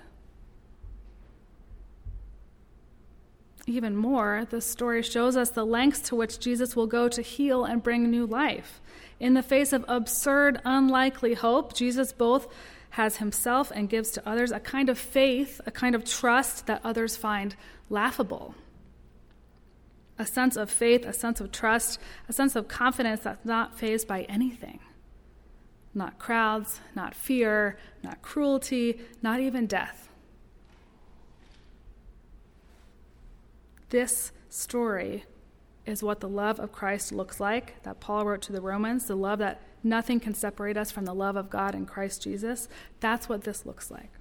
Even 3.68 3.96
more, 3.96 4.48
this 4.50 4.66
story 4.66 5.04
shows 5.04 5.36
us 5.36 5.50
the 5.50 5.66
lengths 5.66 6.00
to 6.08 6.16
which 6.16 6.40
Jesus 6.40 6.76
will 6.76 6.88
go 6.88 7.10
to 7.10 7.22
heal 7.22 7.66
and 7.66 7.84
bring 7.84 8.10
new 8.10 8.26
life. 8.26 8.82
In 9.20 9.34
the 9.34 9.44
face 9.44 9.74
of 9.74 9.84
absurd, 9.88 10.62
unlikely 10.64 11.34
hope, 11.34 11.74
Jesus 11.74 12.14
both 12.14 12.48
has 12.92 13.18
himself 13.18 13.72
and 13.74 13.90
gives 13.90 14.12
to 14.12 14.28
others 14.28 14.52
a 14.52 14.60
kind 14.60 14.90
of 14.90 14.98
faith, 14.98 15.62
a 15.66 15.72
kind 15.72 15.96
of 15.96 16.04
trust 16.04 16.66
that 16.68 16.82
others 16.84 17.16
find 17.16 17.56
laughable. 17.90 18.56
A 20.18 20.26
sense 20.26 20.58
of 20.58 20.72
faith, 20.72 21.06
a 21.06 21.14
sense 21.14 21.40
of 21.40 21.52
trust, 21.52 22.00
a 22.28 22.34
sense 22.34 22.56
of 22.56 22.68
confidence 22.68 23.22
that's 23.22 23.46
not 23.46 23.78
fazed 23.78 24.08
by 24.08 24.24
anything 24.24 24.80
not 25.98 26.20
crowds, 26.20 26.80
not 26.96 27.16
fear, 27.16 27.78
not 28.04 28.22
cruelty, 28.22 29.02
not 29.22 29.40
even 29.40 29.66
death. 29.66 30.10
This 33.90 34.32
story 34.48 35.26
is 35.86 36.04
what 36.04 36.20
the 36.20 36.30
love 36.30 36.60
of 36.60 36.72
Christ 36.72 37.12
looks 37.12 37.40
like, 37.40 37.82
that 37.84 38.00
Paul 38.00 38.26
wrote 38.26 38.42
to 38.44 38.54
the 38.54 38.62
Romans, 38.62 39.06
the 39.06 39.16
love 39.16 39.40
that 39.40 39.62
nothing 39.88 40.20
can 40.20 40.34
separate 40.34 40.78
us 40.78 40.92
from 40.92 41.06
the 41.06 41.14
love 41.14 41.36
of 41.36 41.50
God 41.50 41.76
in 41.76 41.86
Christ 41.86 42.24
Jesus. 42.24 42.68
That's 43.00 43.28
what 43.28 43.44
this 43.44 43.66
looks 43.66 43.90
like. 43.90 44.12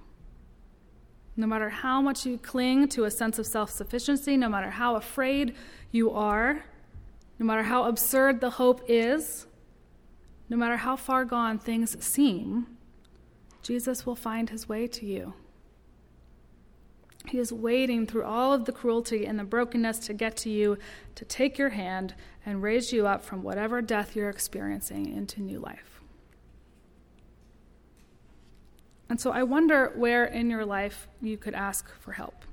No 1.35 1.45
matter 1.45 1.69
how 1.69 2.01
much 2.01 2.25
you 2.25 2.37
cling 2.37 2.87
to 2.89 3.05
a 3.05 3.11
sense 3.11 3.37
of 3.37 3.45
self 3.45 3.69
sufficiency, 3.69 4.37
no 4.37 4.49
matter 4.49 4.71
how 4.71 4.95
afraid 4.95 5.55
you 5.91 6.11
are, 6.11 6.63
no 7.39 7.45
matter 7.45 7.63
how 7.63 7.83
absurd 7.83 8.41
the 8.41 8.51
hope 8.51 8.81
is, 8.87 9.45
no 10.49 10.57
matter 10.57 10.77
how 10.77 10.95
far 10.95 11.25
gone 11.25 11.59
things 11.59 12.03
seem, 12.03 12.67
Jesus 13.61 14.05
will 14.05 14.15
find 14.15 14.49
his 14.49 14.67
way 14.67 14.87
to 14.87 15.05
you. 15.05 15.33
He 17.29 17.39
is 17.39 17.51
waiting 17.51 18.07
through 18.07 18.23
all 18.23 18.53
of 18.53 18.65
the 18.65 18.71
cruelty 18.71 19.25
and 19.25 19.37
the 19.37 19.43
brokenness 19.43 19.99
to 19.99 20.13
get 20.13 20.37
to 20.37 20.49
you, 20.49 20.77
to 21.15 21.25
take 21.25 21.57
your 21.57 21.69
hand 21.69 22.15
and 22.45 22.63
raise 22.63 22.93
you 22.93 23.05
up 23.05 23.23
from 23.23 23.43
whatever 23.43 23.81
death 23.81 24.15
you're 24.15 24.29
experiencing 24.29 25.13
into 25.13 25.41
new 25.41 25.59
life. 25.59 26.01
And 29.09 29.19
so 29.19 29.31
I 29.31 29.43
wonder 29.43 29.91
where 29.95 30.25
in 30.25 30.49
your 30.49 30.65
life 30.65 31.07
you 31.21 31.37
could 31.37 31.53
ask 31.53 31.89
for 31.99 32.13
help. 32.13 32.45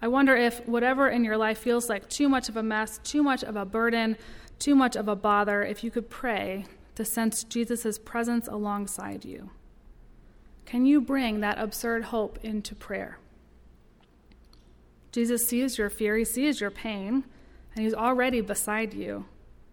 I 0.00 0.08
wonder 0.08 0.36
if 0.36 0.66
whatever 0.66 1.08
in 1.08 1.24
your 1.24 1.36
life 1.36 1.58
feels 1.58 1.88
like 1.88 2.08
too 2.08 2.28
much 2.28 2.48
of 2.48 2.56
a 2.56 2.62
mess, 2.62 2.98
too 3.02 3.22
much 3.22 3.42
of 3.42 3.56
a 3.56 3.64
burden, 3.64 4.16
too 4.58 4.74
much 4.74 4.96
of 4.96 5.08
a 5.08 5.16
bother, 5.16 5.62
if 5.62 5.82
you 5.82 5.90
could 5.90 6.08
pray 6.08 6.66
to 6.94 7.04
sense 7.04 7.44
Jesus' 7.44 7.98
presence 7.98 8.48
alongside 8.48 9.24
you. 9.24 9.50
Can 10.68 10.84
you 10.84 11.00
bring 11.00 11.40
that 11.40 11.58
absurd 11.58 12.04
hope 12.04 12.38
into 12.42 12.74
prayer? 12.74 13.18
Jesus 15.12 15.48
sees 15.48 15.78
your 15.78 15.88
fear, 15.88 16.14
he 16.18 16.26
sees 16.26 16.60
your 16.60 16.70
pain, 16.70 17.24
and 17.74 17.82
he's 17.82 17.94
already 17.94 18.42
beside 18.42 18.92
you, 18.92 19.24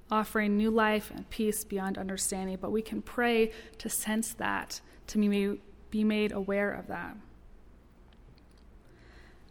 offering 0.09 0.55
new 0.55 0.71
life 0.71 1.11
and 1.13 1.29
peace 1.29 1.65
beyond 1.65 1.97
understanding. 1.97 2.57
But 2.61 2.71
we 2.71 2.81
can 2.81 3.01
pray 3.01 3.51
to 3.77 3.89
sense 3.89 4.31
that, 4.35 4.79
to 5.07 5.59
be 5.91 6.03
made 6.05 6.31
aware 6.31 6.71
of 6.71 6.87
that. 6.87 7.17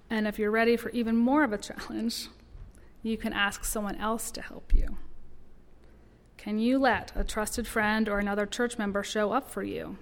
And 0.08 0.26
if 0.26 0.38
you're 0.38 0.50
ready 0.50 0.78
for 0.78 0.88
even 0.90 1.14
more 1.14 1.44
of 1.44 1.52
a 1.52 1.58
challenge, 1.58 2.28
you 3.02 3.18
can 3.18 3.34
ask 3.34 3.66
someone 3.66 3.96
else 3.96 4.30
to 4.30 4.40
help 4.40 4.72
you. 4.72 4.96
Can 6.38 6.58
you 6.58 6.78
let 6.78 7.12
a 7.14 7.22
trusted 7.22 7.66
friend 7.66 8.08
or 8.08 8.18
another 8.18 8.46
church 8.46 8.78
member 8.78 9.02
show 9.02 9.32
up 9.32 9.50
for 9.50 9.62
you? 9.62 9.98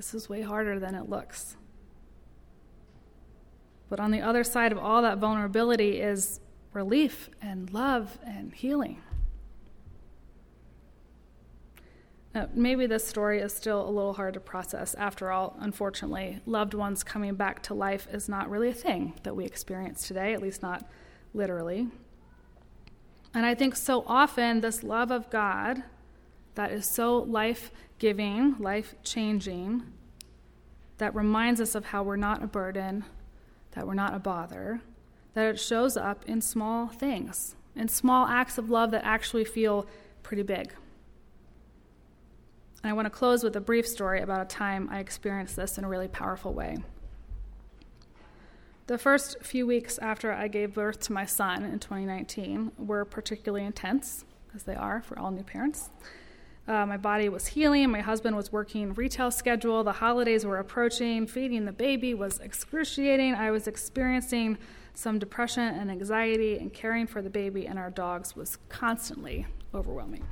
This 0.00 0.14
is 0.14 0.30
way 0.30 0.40
harder 0.40 0.80
than 0.80 0.94
it 0.94 1.10
looks. 1.10 1.58
But 3.90 4.00
on 4.00 4.12
the 4.12 4.22
other 4.22 4.42
side 4.44 4.72
of 4.72 4.78
all 4.78 5.02
that 5.02 5.18
vulnerability 5.18 6.00
is 6.00 6.40
relief 6.72 7.28
and 7.42 7.70
love 7.70 8.18
and 8.24 8.54
healing. 8.54 9.02
Now, 12.34 12.48
maybe 12.54 12.86
this 12.86 13.06
story 13.06 13.40
is 13.40 13.52
still 13.52 13.86
a 13.86 13.90
little 13.90 14.14
hard 14.14 14.32
to 14.32 14.40
process. 14.40 14.94
After 14.94 15.30
all, 15.30 15.54
unfortunately, 15.60 16.40
loved 16.46 16.72
ones 16.72 17.04
coming 17.04 17.34
back 17.34 17.62
to 17.64 17.74
life 17.74 18.08
is 18.10 18.26
not 18.26 18.48
really 18.48 18.70
a 18.70 18.72
thing 18.72 19.20
that 19.24 19.36
we 19.36 19.44
experience 19.44 20.08
today, 20.08 20.32
at 20.32 20.40
least 20.40 20.62
not 20.62 20.88
literally. 21.34 21.88
And 23.34 23.44
I 23.44 23.54
think 23.54 23.76
so 23.76 24.04
often 24.06 24.62
this 24.62 24.82
love 24.82 25.10
of 25.10 25.28
God 25.28 25.82
that 26.54 26.72
is 26.72 26.86
so 26.86 27.18
life 27.18 27.70
giving, 28.00 28.56
life 28.58 28.96
changing, 29.04 29.84
that 30.98 31.14
reminds 31.14 31.60
us 31.60 31.76
of 31.76 31.86
how 31.86 32.02
we're 32.02 32.16
not 32.16 32.42
a 32.42 32.46
burden, 32.48 33.04
that 33.72 33.86
we're 33.86 33.94
not 33.94 34.14
a 34.14 34.18
bother, 34.18 34.80
that 35.34 35.46
it 35.46 35.60
shows 35.60 35.96
up 35.96 36.24
in 36.26 36.40
small 36.40 36.88
things, 36.88 37.54
in 37.76 37.86
small 37.86 38.26
acts 38.26 38.58
of 38.58 38.68
love 38.68 38.90
that 38.90 39.04
actually 39.04 39.44
feel 39.44 39.86
pretty 40.24 40.42
big. 40.42 40.74
And 42.82 42.90
I 42.90 42.94
want 42.94 43.06
to 43.06 43.10
close 43.10 43.44
with 43.44 43.54
a 43.54 43.60
brief 43.60 43.86
story 43.86 44.20
about 44.20 44.40
a 44.40 44.46
time 44.46 44.88
I 44.90 44.98
experienced 44.98 45.54
this 45.54 45.78
in 45.78 45.84
a 45.84 45.88
really 45.88 46.08
powerful 46.08 46.52
way. 46.52 46.78
The 48.86 48.98
first 48.98 49.36
few 49.42 49.66
weeks 49.66 49.98
after 49.98 50.32
I 50.32 50.48
gave 50.48 50.74
birth 50.74 50.98
to 51.00 51.12
my 51.12 51.24
son 51.24 51.64
in 51.64 51.78
2019 51.78 52.72
were 52.78 53.04
particularly 53.04 53.64
intense, 53.64 54.24
as 54.54 54.64
they 54.64 54.74
are 54.74 55.00
for 55.00 55.18
all 55.18 55.30
new 55.30 55.44
parents. 55.44 55.90
Uh, 56.68 56.86
my 56.86 56.96
body 56.96 57.28
was 57.28 57.48
healing. 57.48 57.90
My 57.90 58.00
husband 58.00 58.36
was 58.36 58.52
working 58.52 58.94
retail 58.94 59.30
schedule. 59.30 59.82
The 59.82 59.92
holidays 59.92 60.44
were 60.44 60.58
approaching. 60.58 61.26
Feeding 61.26 61.64
the 61.64 61.72
baby 61.72 62.14
was 62.14 62.38
excruciating. 62.38 63.34
I 63.34 63.50
was 63.50 63.66
experiencing 63.66 64.58
some 64.94 65.18
depression 65.18 65.62
and 65.62 65.90
anxiety, 65.90 66.58
and 66.58 66.72
caring 66.72 67.06
for 67.06 67.22
the 67.22 67.30
baby 67.30 67.66
and 67.66 67.78
our 67.78 67.90
dogs 67.90 68.36
was 68.36 68.58
constantly 68.68 69.46
overwhelming. 69.74 70.24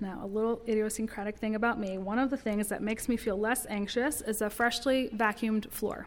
Now, 0.00 0.20
a 0.22 0.26
little 0.26 0.60
idiosyncratic 0.68 1.38
thing 1.38 1.54
about 1.54 1.80
me 1.80 1.98
one 1.98 2.18
of 2.18 2.30
the 2.30 2.36
things 2.36 2.68
that 2.68 2.82
makes 2.82 3.08
me 3.08 3.16
feel 3.16 3.38
less 3.38 3.66
anxious 3.68 4.20
is 4.20 4.42
a 4.42 4.50
freshly 4.50 5.08
vacuumed 5.10 5.70
floor. 5.70 6.06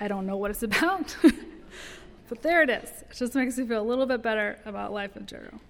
I 0.00 0.08
don't 0.08 0.26
know 0.26 0.36
what 0.36 0.50
it's 0.50 0.62
about, 0.70 1.16
but 2.28 2.42
there 2.42 2.62
it 2.62 2.70
is. 2.70 2.88
It 3.02 3.16
just 3.16 3.34
makes 3.34 3.58
me 3.58 3.66
feel 3.66 3.80
a 3.80 3.82
little 3.82 4.06
bit 4.06 4.22
better 4.22 4.58
about 4.66 4.92
life 4.92 5.16
in 5.16 5.26
general. 5.26 5.60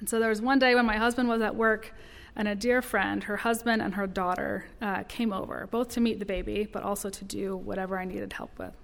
And 0.00 0.08
so 0.08 0.18
there 0.18 0.28
was 0.28 0.40
one 0.40 0.58
day 0.58 0.74
when 0.74 0.86
my 0.86 0.96
husband 0.96 1.28
was 1.28 1.42
at 1.42 1.56
work, 1.56 1.94
and 2.36 2.46
a 2.46 2.54
dear 2.54 2.80
friend, 2.82 3.24
her 3.24 3.38
husband 3.38 3.82
and 3.82 3.94
her 3.94 4.06
daughter, 4.06 4.66
uh, 4.80 5.02
came 5.04 5.32
over, 5.32 5.66
both 5.70 5.88
to 5.90 6.00
meet 6.00 6.18
the 6.18 6.24
baby, 6.24 6.68
but 6.70 6.82
also 6.82 7.10
to 7.10 7.24
do 7.24 7.56
whatever 7.56 7.98
I 7.98 8.04
needed 8.04 8.32
help 8.32 8.58
with. 8.58 8.74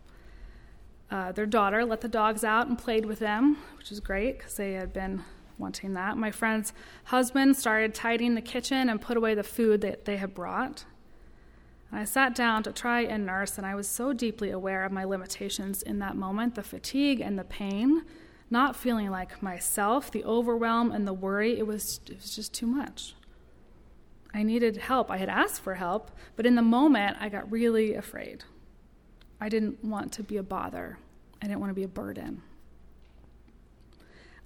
Uh, 1.10 1.30
their 1.32 1.46
daughter 1.46 1.84
let 1.84 2.00
the 2.00 2.08
dogs 2.08 2.42
out 2.42 2.66
and 2.66 2.76
played 2.76 3.06
with 3.06 3.20
them, 3.20 3.58
which 3.78 3.90
was 3.90 4.00
great 4.00 4.38
because 4.38 4.56
they 4.56 4.72
had 4.72 4.92
been 4.92 5.22
wanting 5.58 5.94
that. 5.94 6.16
My 6.16 6.30
friend's 6.30 6.72
husband 7.04 7.56
started 7.56 7.94
tidying 7.94 8.34
the 8.34 8.40
kitchen 8.40 8.88
and 8.88 9.00
put 9.00 9.16
away 9.16 9.34
the 9.34 9.44
food 9.44 9.80
that 9.82 10.04
they 10.04 10.16
had 10.16 10.34
brought. 10.34 10.84
And 11.90 12.00
I 12.00 12.04
sat 12.04 12.34
down 12.34 12.64
to 12.64 12.72
try 12.72 13.02
and 13.02 13.24
nurse, 13.24 13.56
and 13.56 13.66
I 13.66 13.76
was 13.76 13.86
so 13.86 14.12
deeply 14.12 14.50
aware 14.50 14.84
of 14.84 14.90
my 14.90 15.04
limitations 15.04 15.82
in 15.82 16.00
that 16.00 16.16
moment 16.16 16.56
the 16.56 16.62
fatigue 16.62 17.20
and 17.20 17.38
the 17.38 17.44
pain, 17.44 18.02
not 18.54 18.76
feeling 18.76 19.10
like 19.10 19.42
myself, 19.42 20.12
the 20.12 20.24
overwhelm 20.24 20.92
and 20.92 21.06
the 21.08 21.12
worry. 21.12 21.58
It 21.58 21.66
was, 21.66 21.98
it 22.08 22.14
was 22.14 22.36
just 22.36 22.54
too 22.54 22.66
much. 22.66 23.14
I 24.32 24.44
needed 24.44 24.76
help. 24.76 25.10
I 25.10 25.16
had 25.16 25.28
asked 25.28 25.60
for 25.60 25.74
help, 25.74 26.12
but 26.36 26.46
in 26.46 26.54
the 26.54 26.62
moment, 26.62 27.16
I 27.20 27.28
got 27.28 27.50
really 27.50 27.94
afraid. 27.94 28.44
I 29.40 29.48
didn't 29.48 29.84
want 29.84 30.12
to 30.12 30.22
be 30.22 30.36
a 30.36 30.42
bother, 30.42 30.98
I 31.42 31.46
didn't 31.48 31.60
want 31.60 31.70
to 31.70 31.74
be 31.74 31.82
a 31.82 31.88
burden. 31.88 32.42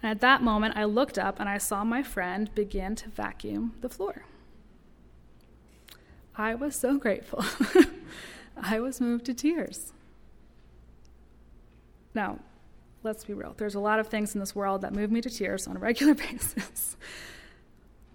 And 0.02 0.10
at 0.10 0.20
that 0.20 0.42
moment, 0.42 0.76
I 0.76 0.84
looked 0.84 1.18
up 1.18 1.38
and 1.38 1.48
I 1.48 1.58
saw 1.58 1.84
my 1.84 2.02
friend 2.02 2.50
begin 2.54 2.94
to 2.96 3.10
vacuum 3.10 3.74
the 3.82 3.90
floor. 3.90 4.24
I 6.34 6.54
was 6.54 6.74
so 6.74 6.96
grateful. 6.96 7.44
I 8.56 8.80
was 8.80 9.00
moved 9.00 9.26
to 9.26 9.34
tears. 9.34 9.92
Now, 12.14 12.38
let's 13.02 13.25
be 13.25 13.35
real. 13.35 13.55
There's 13.57 13.75
a 13.75 13.81
lot 13.81 14.00
of 14.00 14.09
things 14.09 14.35
in 14.35 14.40
this 14.40 14.55
world 14.55 14.83
that 14.83 14.95
move 14.95 15.11
me 15.11 15.21
to 15.21 15.31
tears 15.31 15.67
on 15.67 15.76
a 15.76 15.81
regular 15.81 16.14
basis. 16.33 16.97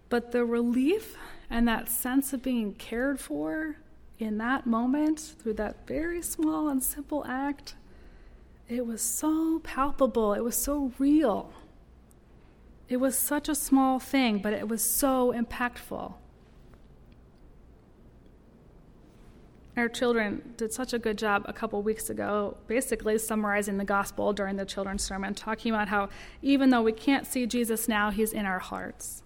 But 0.09 0.31
the 0.31 0.45
relief 0.45 1.17
and 1.49 1.67
that 1.67 1.89
sense 1.89 2.33
of 2.33 2.43
being 2.43 2.73
cared 2.73 3.19
for 3.19 3.77
in 4.19 4.37
that 4.37 4.65
moment, 4.65 5.19
through 5.19 5.55
that 5.55 5.87
very 5.87 6.21
small 6.21 6.69
and 6.69 6.83
simple 6.83 7.25
act, 7.27 7.75
it 8.69 8.85
was 8.85 9.01
so 9.01 9.59
palpable. 9.59 10.33
It 10.33 10.43
was 10.43 10.55
so 10.55 10.91
real. 10.97 11.51
It 12.89 12.97
was 12.97 13.17
such 13.17 13.49
a 13.49 13.55
small 13.55 13.99
thing, 13.99 14.39
but 14.39 14.53
it 14.53 14.67
was 14.67 14.83
so 14.83 15.33
impactful. 15.33 16.13
Our 19.75 19.89
children 19.89 20.53
did 20.55 20.71
such 20.71 20.93
a 20.93 20.99
good 20.99 21.17
job 21.17 21.45
a 21.47 21.53
couple 21.53 21.81
weeks 21.81 22.09
ago, 22.09 22.57
basically 22.67 23.17
summarizing 23.17 23.77
the 23.77 23.85
gospel 23.85 24.31
during 24.31 24.55
the 24.55 24.65
children's 24.65 25.03
sermon, 25.03 25.33
talking 25.33 25.73
about 25.73 25.87
how 25.87 26.09
even 26.43 26.69
though 26.69 26.83
we 26.83 26.91
can't 26.91 27.25
see 27.25 27.47
Jesus 27.47 27.87
now, 27.87 28.11
he's 28.11 28.33
in 28.33 28.45
our 28.45 28.59
hearts. 28.59 29.23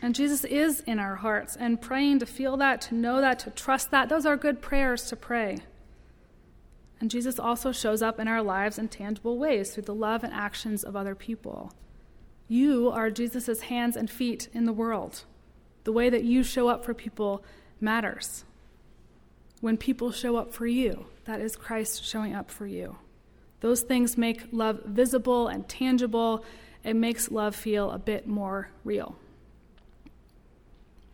And 0.00 0.14
Jesus 0.14 0.44
is 0.44 0.80
in 0.80 0.98
our 0.98 1.16
hearts, 1.16 1.56
and 1.56 1.80
praying 1.80 2.20
to 2.20 2.26
feel 2.26 2.56
that, 2.56 2.80
to 2.82 2.94
know 2.94 3.20
that, 3.20 3.38
to 3.40 3.50
trust 3.50 3.90
that, 3.90 4.08
those 4.08 4.24
are 4.24 4.36
good 4.36 4.62
prayers 4.62 5.04
to 5.08 5.16
pray. 5.16 5.58
And 7.00 7.10
Jesus 7.10 7.38
also 7.38 7.70
shows 7.70 8.00
up 8.00 8.18
in 8.18 8.28
our 8.28 8.42
lives 8.42 8.78
in 8.78 8.88
tangible 8.88 9.38
ways 9.38 9.74
through 9.74 9.84
the 9.84 9.94
love 9.94 10.24
and 10.24 10.32
actions 10.32 10.84
of 10.84 10.96
other 10.96 11.14
people. 11.14 11.72
You 12.48 12.90
are 12.90 13.10
Jesus' 13.10 13.62
hands 13.62 13.94
and 13.96 14.08
feet 14.08 14.48
in 14.54 14.64
the 14.64 14.72
world. 14.72 15.24
The 15.84 15.92
way 15.92 16.08
that 16.08 16.24
you 16.24 16.42
show 16.42 16.68
up 16.68 16.84
for 16.84 16.94
people 16.94 17.44
matters. 17.80 18.44
When 19.60 19.76
people 19.76 20.12
show 20.12 20.36
up 20.36 20.52
for 20.52 20.66
you, 20.66 21.06
that 21.24 21.40
is 21.40 21.56
Christ 21.56 22.04
showing 22.04 22.34
up 22.34 22.50
for 22.50 22.66
you. 22.66 22.96
Those 23.60 23.82
things 23.82 24.16
make 24.16 24.48
love 24.52 24.84
visible 24.84 25.48
and 25.48 25.68
tangible. 25.68 26.44
It 26.84 26.94
makes 26.94 27.30
love 27.30 27.56
feel 27.56 27.90
a 27.90 27.98
bit 27.98 28.26
more 28.26 28.70
real. 28.84 29.16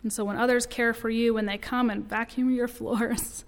And 0.03 0.13
so 0.13 0.25
when 0.25 0.37
others 0.37 0.67
care 0.67 0.93
for 0.93 1.09
you, 1.09 1.33
when 1.33 1.47
they 1.47 1.57
come 1.57 1.89
and 1.89 2.07
vacuum 2.07 2.51
your 2.51 2.69
floors, 2.69 3.45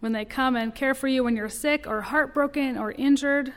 when 0.00 0.12
they 0.12 0.26
come 0.26 0.56
and 0.56 0.74
care 0.74 0.94
for 0.94 1.08
you 1.08 1.24
when 1.24 1.36
you're 1.36 1.48
sick 1.48 1.86
or 1.86 2.02
heartbroken 2.02 2.76
or 2.76 2.92
injured, 2.92 3.52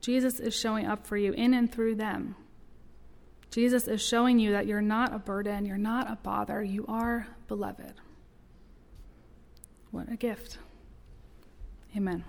Jesus 0.00 0.40
is 0.40 0.54
showing 0.54 0.86
up 0.86 1.06
for 1.06 1.16
you 1.16 1.32
in 1.32 1.52
and 1.52 1.70
through 1.70 1.96
them. 1.96 2.36
Jesus 3.50 3.86
is 3.86 4.00
showing 4.00 4.38
you 4.38 4.52
that 4.52 4.66
you're 4.66 4.80
not 4.80 5.14
a 5.14 5.18
burden, 5.18 5.66
you're 5.66 5.76
not 5.76 6.10
a 6.10 6.16
bother, 6.22 6.62
you 6.62 6.86
are 6.88 7.26
beloved. 7.52 7.96
What 9.90 10.10
a 10.10 10.16
gift. 10.16 10.56
Amen. 11.94 12.24